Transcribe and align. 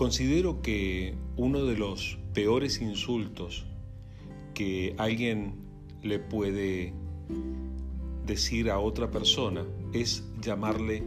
Considero 0.00 0.62
que 0.62 1.14
uno 1.36 1.66
de 1.66 1.76
los 1.76 2.18
peores 2.32 2.80
insultos 2.80 3.66
que 4.54 4.94
alguien 4.96 5.56
le 6.02 6.18
puede 6.18 6.94
decir 8.24 8.70
a 8.70 8.78
otra 8.78 9.10
persona 9.10 9.66
es 9.92 10.24
llamarle 10.40 11.02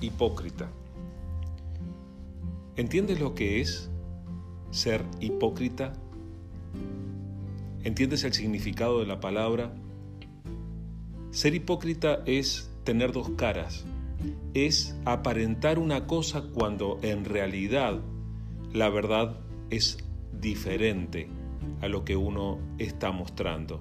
hipócrita. 0.00 0.70
¿Entiendes 2.76 3.20
lo 3.20 3.34
que 3.34 3.60
es 3.60 3.90
ser 4.70 5.04
hipócrita? 5.20 5.92
¿Entiendes 7.84 8.24
el 8.24 8.32
significado 8.32 9.00
de 9.00 9.06
la 9.08 9.20
palabra? 9.20 9.74
Ser 11.32 11.54
hipócrita 11.54 12.22
es 12.24 12.70
tener 12.84 13.12
dos 13.12 13.28
caras, 13.36 13.84
es 14.54 14.96
aparentar 15.04 15.78
una 15.78 16.06
cosa 16.06 16.44
cuando 16.54 16.98
en 17.02 17.26
realidad 17.26 18.00
la 18.72 18.88
verdad 18.88 19.36
es 19.70 19.98
diferente 20.40 21.28
a 21.80 21.88
lo 21.88 22.04
que 22.04 22.16
uno 22.16 22.58
está 22.78 23.10
mostrando. 23.10 23.80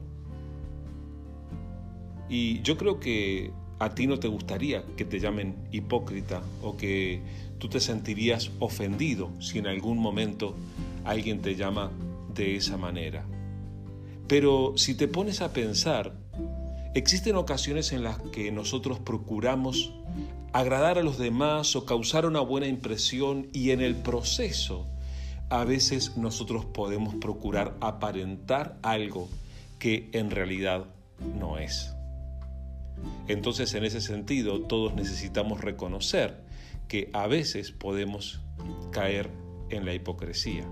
Y 2.30 2.62
yo 2.62 2.78
creo 2.78 3.00
que 3.00 3.52
a 3.80 3.94
ti 3.94 4.08
no 4.08 4.20
te 4.20 4.28
gustaría 4.28 4.84
que 4.96 5.06
te 5.06 5.20
llamen 5.20 5.56
hipócrita 5.72 6.42
o 6.62 6.78
que 6.78 7.22
tú 7.58 7.68
te 7.68 7.80
sentirías 7.80 8.52
ofendido 8.60 9.32
si 9.42 9.60
en 9.60 9.68
algún 9.68 9.98
momento 9.98 10.56
alguien 11.04 11.42
te 11.42 11.56
llama 11.56 11.92
de 12.34 12.56
esa 12.56 12.78
manera. 12.78 13.26
Pero 14.28 14.74
si 14.78 14.96
te 14.96 15.08
pones 15.08 15.42
a 15.42 15.52
pensar, 15.52 16.16
existen 16.94 17.36
ocasiones 17.36 17.92
en 17.92 18.04
las 18.04 18.20
que 18.32 18.52
nosotros 18.52 19.00
procuramos 19.00 19.94
agradar 20.54 20.98
a 20.98 21.04
los 21.04 21.18
demás 21.18 21.76
o 21.76 21.86
causar 21.86 22.26
una 22.26 22.42
buena 22.42 22.68
impresión 22.68 23.48
y 23.54 23.72
en 23.72 23.82
el 23.82 23.96
proceso 23.96 24.86
a 25.50 25.64
veces 25.66 26.18
nosotros 26.18 26.66
podemos 26.66 27.16
procurar 27.16 27.76
aparentar 27.82 28.78
algo 28.84 29.30
que 29.80 30.10
en 30.14 30.32
realidad 30.32 30.86
no 31.40 31.58
es. 31.58 31.94
Entonces 33.28 33.74
en 33.74 33.84
ese 33.84 34.02
sentido 34.02 34.62
todos 34.62 34.94
necesitamos 34.94 35.62
reconocer 35.62 36.44
que 36.88 37.10
a 37.14 37.28
veces 37.28 37.72
podemos 37.72 38.42
caer 38.92 39.30
en 39.70 39.86
la 39.86 39.94
hipocresía. 39.94 40.66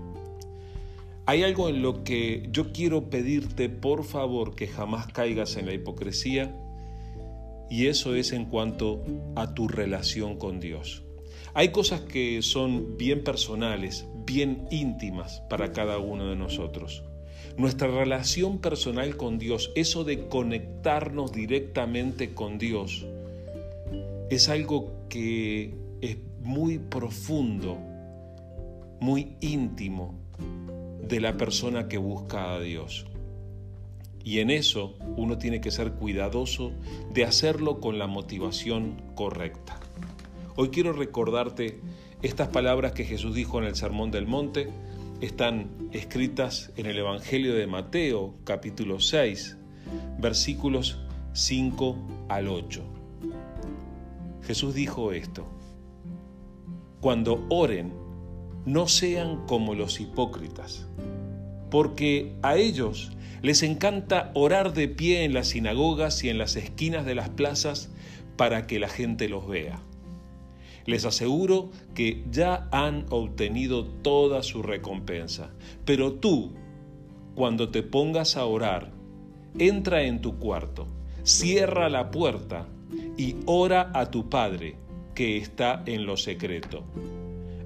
Hay 1.26 1.42
algo 1.42 1.68
en 1.68 1.82
lo 1.82 2.02
que 2.04 2.48
yo 2.50 2.72
quiero 2.72 3.08
pedirte 3.08 3.68
por 3.68 4.04
favor 4.04 4.54
que 4.54 4.66
jamás 4.66 5.06
caigas 5.12 5.56
en 5.56 5.66
la 5.66 5.72
hipocresía 5.72 6.54
y 7.70 7.86
eso 7.86 8.14
es 8.14 8.32
en 8.32 8.46
cuanto 8.46 9.02
a 9.36 9.54
tu 9.54 9.68
relación 9.68 10.36
con 10.36 10.60
Dios. 10.60 11.04
Hay 11.54 11.70
cosas 11.70 12.00
que 12.02 12.42
son 12.42 12.96
bien 12.98 13.24
personales, 13.24 14.06
bien 14.26 14.66
íntimas 14.70 15.42
para 15.48 15.72
cada 15.72 15.98
uno 15.98 16.28
de 16.28 16.36
nosotros. 16.36 17.04
Nuestra 17.56 17.88
relación 17.88 18.58
personal 18.58 19.16
con 19.16 19.38
Dios, 19.38 19.72
eso 19.74 20.04
de 20.04 20.28
conectarnos 20.28 21.32
directamente 21.32 22.34
con 22.34 22.58
Dios, 22.58 23.06
es 24.30 24.48
algo 24.48 25.08
que 25.08 25.74
es 26.00 26.16
muy 26.40 26.78
profundo, 26.78 27.78
muy 29.00 29.36
íntimo 29.40 30.14
de 31.08 31.20
la 31.20 31.36
persona 31.36 31.88
que 31.88 31.98
busca 31.98 32.54
a 32.54 32.60
Dios. 32.60 33.06
Y 34.24 34.40
en 34.40 34.50
eso 34.50 34.94
uno 35.16 35.38
tiene 35.38 35.60
que 35.60 35.70
ser 35.70 35.92
cuidadoso 35.92 36.72
de 37.12 37.24
hacerlo 37.24 37.80
con 37.80 37.98
la 37.98 38.06
motivación 38.06 39.02
correcta. 39.14 39.80
Hoy 40.56 40.68
quiero 40.68 40.92
recordarte 40.92 41.80
estas 42.22 42.48
palabras 42.48 42.92
que 42.92 43.04
Jesús 43.04 43.34
dijo 43.34 43.58
en 43.58 43.64
el 43.64 43.76
Sermón 43.76 44.10
del 44.10 44.26
Monte. 44.26 44.68
Están 45.20 45.70
escritas 45.92 46.72
en 46.76 46.86
el 46.86 46.98
Evangelio 46.98 47.54
de 47.54 47.66
Mateo 47.66 48.34
capítulo 48.44 49.00
6, 49.00 49.56
versículos 50.18 50.98
5 51.32 51.96
al 52.28 52.48
8. 52.48 52.82
Jesús 54.42 54.74
dijo 54.74 55.12
esto, 55.12 55.46
cuando 57.00 57.46
oren, 57.48 57.92
no 58.66 58.88
sean 58.88 59.46
como 59.46 59.74
los 59.74 60.00
hipócritas, 60.00 60.86
porque 61.70 62.32
a 62.42 62.56
ellos 62.56 63.12
les 63.42 63.62
encanta 63.62 64.30
orar 64.34 64.74
de 64.74 64.88
pie 64.88 65.24
en 65.24 65.32
las 65.32 65.48
sinagogas 65.48 66.22
y 66.24 66.28
en 66.28 66.38
las 66.38 66.56
esquinas 66.56 67.06
de 67.06 67.14
las 67.14 67.30
plazas 67.30 67.90
para 68.36 68.66
que 68.66 68.78
la 68.78 68.88
gente 68.88 69.28
los 69.28 69.46
vea. 69.46 69.80
Les 70.86 71.04
aseguro 71.04 71.70
que 71.94 72.24
ya 72.30 72.68
han 72.72 73.06
obtenido 73.10 73.84
toda 73.86 74.42
su 74.42 74.62
recompensa. 74.62 75.50
Pero 75.84 76.14
tú, 76.14 76.52
cuando 77.34 77.68
te 77.68 77.82
pongas 77.82 78.36
a 78.36 78.44
orar, 78.44 78.92
entra 79.58 80.02
en 80.02 80.20
tu 80.20 80.38
cuarto, 80.38 80.88
cierra 81.22 81.88
la 81.88 82.10
puerta 82.10 82.66
y 83.16 83.36
ora 83.46 83.90
a 83.94 84.10
tu 84.10 84.28
Padre 84.28 84.76
que 85.14 85.36
está 85.36 85.82
en 85.86 86.06
lo 86.06 86.16
secreto. 86.16 86.84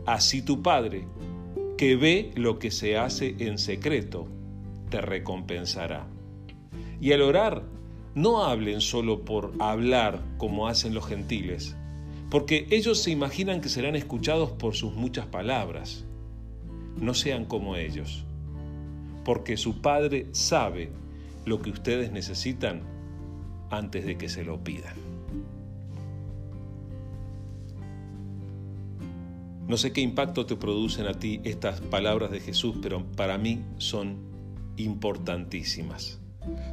Así 0.06 0.42
tu 0.42 0.62
Padre, 0.62 1.06
que 1.76 1.96
ve 1.96 2.32
lo 2.34 2.58
que 2.58 2.70
se 2.70 2.96
hace 2.96 3.34
en 3.38 3.58
secreto, 3.58 4.26
te 4.90 5.00
recompensará. 5.00 6.06
Y 7.00 7.12
al 7.12 7.22
orar, 7.22 7.64
no 8.14 8.44
hablen 8.44 8.80
solo 8.80 9.24
por 9.24 9.52
hablar 9.58 10.20
como 10.38 10.68
hacen 10.68 10.94
los 10.94 11.06
gentiles 11.06 11.76
porque 12.34 12.66
ellos 12.70 13.00
se 13.00 13.12
imaginan 13.12 13.60
que 13.60 13.68
serán 13.68 13.94
escuchados 13.94 14.50
por 14.50 14.74
sus 14.74 14.92
muchas 14.94 15.24
palabras. 15.24 16.04
No 17.00 17.14
sean 17.14 17.44
como 17.44 17.76
ellos, 17.76 18.24
porque 19.24 19.56
su 19.56 19.80
Padre 19.80 20.26
sabe 20.32 20.91
lo 21.44 21.62
que 21.62 21.70
ustedes 21.70 22.10
necesitan 22.10 22.82
antes 23.70 24.04
de 24.04 24.18
que 24.18 24.28
se 24.28 24.42
lo 24.42 24.64
pidan. 24.64 25.13
No 29.74 29.78
sé 29.78 29.92
qué 29.92 30.02
impacto 30.02 30.46
te 30.46 30.54
producen 30.54 31.08
a 31.08 31.14
ti 31.14 31.40
estas 31.42 31.80
palabras 31.80 32.30
de 32.30 32.38
Jesús, 32.38 32.76
pero 32.80 33.04
para 33.16 33.38
mí 33.38 33.58
son 33.78 34.18
importantísimas. 34.76 36.20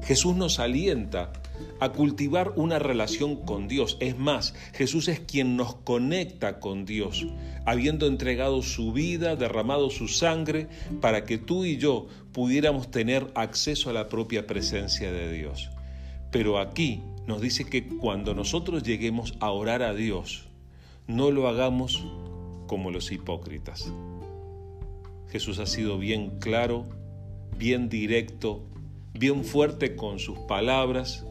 Jesús 0.03 0.35
nos 0.35 0.59
alienta 0.59 1.33
a 1.79 1.89
cultivar 1.93 2.53
una 2.57 2.77
relación 2.77 3.37
con 3.37 3.67
Dios. 3.67 3.97
Es 4.01 4.19
más, 4.19 4.53
Jesús 4.73 5.07
es 5.07 5.19
quien 5.19 5.57
nos 5.57 5.73
conecta 5.77 6.59
con 6.59 6.85
Dios, 6.85 7.25
habiendo 7.65 8.05
entregado 8.05 8.61
su 8.61 8.93
vida, 8.93 9.35
derramado 9.35 9.89
su 9.89 10.07
sangre, 10.07 10.67
para 11.01 11.23
que 11.23 11.39
tú 11.39 11.65
y 11.65 11.77
yo 11.77 12.05
pudiéramos 12.33 12.91
tener 12.91 13.31
acceso 13.33 13.89
a 13.89 13.93
la 13.93 14.09
propia 14.09 14.45
presencia 14.45 15.11
de 15.11 15.33
Dios. 15.33 15.71
Pero 16.29 16.59
aquí 16.59 17.01
nos 17.25 17.41
dice 17.41 17.65
que 17.65 17.87
cuando 17.87 18.35
nosotros 18.35 18.83
lleguemos 18.83 19.33
a 19.39 19.49
orar 19.49 19.81
a 19.81 19.95
Dios, 19.95 20.43
no 21.07 21.31
lo 21.31 21.47
hagamos 21.47 22.05
como 22.71 22.89
los 22.89 23.11
hipócritas. 23.11 23.91
Jesús 25.27 25.59
ha 25.59 25.65
sido 25.65 25.97
bien 25.97 26.39
claro, 26.39 26.85
bien 27.57 27.89
directo, 27.89 28.63
bien 29.13 29.43
fuerte 29.43 29.97
con 29.97 30.19
sus 30.19 30.39
palabras 30.39 31.25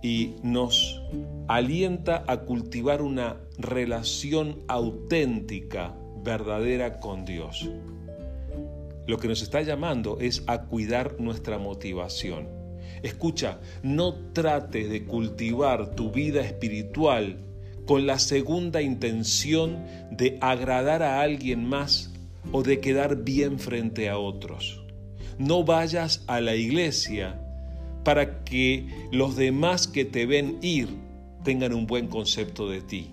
y 0.00 0.36
nos 0.44 1.02
alienta 1.48 2.22
a 2.28 2.42
cultivar 2.42 3.02
una 3.02 3.40
relación 3.58 4.60
auténtica, 4.68 5.92
verdadera 6.22 7.00
con 7.00 7.24
Dios. 7.24 7.68
Lo 9.08 9.18
que 9.18 9.26
nos 9.26 9.42
está 9.42 9.62
llamando 9.62 10.18
es 10.20 10.44
a 10.46 10.66
cuidar 10.66 11.16
nuestra 11.18 11.58
motivación. 11.58 12.46
Escucha, 13.02 13.58
no 13.82 14.14
trates 14.32 14.88
de 14.88 15.04
cultivar 15.04 15.96
tu 15.96 16.12
vida 16.12 16.42
espiritual 16.42 17.49
con 17.90 18.06
la 18.06 18.20
segunda 18.20 18.82
intención 18.82 19.84
de 20.12 20.38
agradar 20.40 21.02
a 21.02 21.22
alguien 21.22 21.68
más 21.68 22.12
o 22.52 22.62
de 22.62 22.78
quedar 22.78 23.24
bien 23.24 23.58
frente 23.58 24.08
a 24.08 24.16
otros. 24.16 24.80
No 25.38 25.64
vayas 25.64 26.22
a 26.28 26.40
la 26.40 26.54
iglesia 26.54 27.40
para 28.04 28.44
que 28.44 28.86
los 29.10 29.34
demás 29.34 29.88
que 29.88 30.04
te 30.04 30.24
ven 30.24 30.58
ir 30.62 30.88
tengan 31.42 31.74
un 31.74 31.88
buen 31.88 32.06
concepto 32.06 32.70
de 32.70 32.80
ti. 32.80 33.10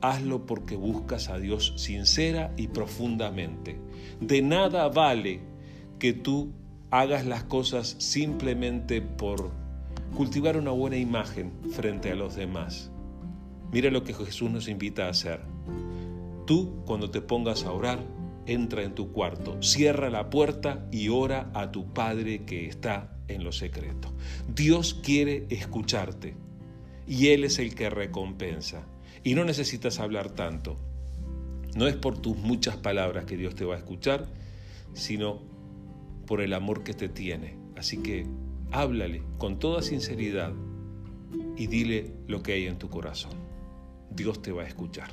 Hazlo 0.00 0.44
porque 0.44 0.74
buscas 0.74 1.28
a 1.28 1.38
Dios 1.38 1.74
sincera 1.76 2.52
y 2.56 2.66
profundamente. 2.66 3.78
De 4.20 4.42
nada 4.42 4.88
vale 4.88 5.38
que 6.00 6.14
tú 6.14 6.50
hagas 6.90 7.24
las 7.26 7.44
cosas 7.44 7.94
simplemente 8.00 9.00
por 9.02 9.52
cultivar 10.16 10.56
una 10.56 10.72
buena 10.72 10.96
imagen 10.96 11.52
frente 11.70 12.10
a 12.10 12.16
los 12.16 12.34
demás. 12.34 12.90
Mira 13.76 13.90
lo 13.90 14.04
que 14.04 14.14
Jesús 14.14 14.50
nos 14.50 14.68
invita 14.68 15.04
a 15.04 15.10
hacer. 15.10 15.42
Tú, 16.46 16.82
cuando 16.86 17.10
te 17.10 17.20
pongas 17.20 17.64
a 17.64 17.72
orar, 17.72 18.02
entra 18.46 18.82
en 18.82 18.94
tu 18.94 19.12
cuarto, 19.12 19.62
cierra 19.62 20.08
la 20.08 20.30
puerta 20.30 20.88
y 20.90 21.10
ora 21.10 21.50
a 21.52 21.70
tu 21.72 21.92
Padre 21.92 22.46
que 22.46 22.68
está 22.68 23.18
en 23.28 23.44
lo 23.44 23.52
secreto. 23.52 24.14
Dios 24.48 24.94
quiere 24.94 25.44
escucharte 25.50 26.34
y 27.06 27.26
Él 27.26 27.44
es 27.44 27.58
el 27.58 27.74
que 27.74 27.90
recompensa. 27.90 28.86
Y 29.22 29.34
no 29.34 29.44
necesitas 29.44 30.00
hablar 30.00 30.30
tanto. 30.30 30.78
No 31.76 31.86
es 31.86 31.96
por 31.96 32.16
tus 32.16 32.34
muchas 32.34 32.78
palabras 32.78 33.26
que 33.26 33.36
Dios 33.36 33.56
te 33.56 33.66
va 33.66 33.74
a 33.74 33.78
escuchar, 33.78 34.26
sino 34.94 35.42
por 36.26 36.40
el 36.40 36.54
amor 36.54 36.82
que 36.82 36.94
te 36.94 37.10
tiene. 37.10 37.58
Así 37.76 37.98
que 37.98 38.26
háblale 38.72 39.22
con 39.36 39.58
toda 39.58 39.82
sinceridad 39.82 40.54
y 41.58 41.66
dile 41.66 42.14
lo 42.26 42.42
que 42.42 42.54
hay 42.54 42.64
en 42.68 42.78
tu 42.78 42.88
corazón. 42.88 43.54
Dios 44.16 44.40
te 44.40 44.50
va 44.50 44.62
a 44.62 44.66
escuchar. 44.66 45.10